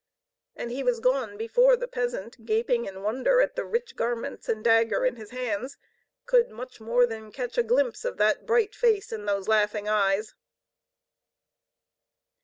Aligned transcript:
And 0.55 0.71
he 0.71 0.81
was 0.81 0.99
gone 0.99 1.37
before 1.37 1.75
the 1.75 1.87
peasant, 1.87 2.43
gaping 2.43 2.85
in 2.85 3.03
wonder 3.03 3.39
at 3.39 3.55
the 3.55 3.63
rich 3.63 3.95
garments 3.95 4.49
and 4.49 4.63
dagger 4.63 5.05
in 5.05 5.15
his 5.15 5.29
hands, 5.29 5.77
could 6.25 6.49
much 6.49 6.81
more 6.81 7.05
than 7.05 7.31
catch 7.31 7.55
a 7.55 7.61
glimpse 7.61 8.03
of 8.03 8.17
that 8.17 8.47
bright 8.47 8.73
face 8.73 9.11
and 9.11 9.27
those 9.29 9.47
laughing 9.47 9.87
eyes. 9.87 10.33